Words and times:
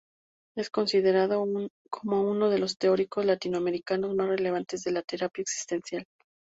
Es 0.57 0.71
considerado 0.71 1.45
como 1.91 2.23
uno 2.23 2.49
de 2.49 2.57
los 2.57 2.79
teóricos 2.79 3.23
latinoamericanos 3.23 4.15
más 4.15 4.29
relevantes 4.29 4.81
de 4.83 4.93
la 4.93 5.03
terapia 5.03 5.43
existencial. 5.43 6.07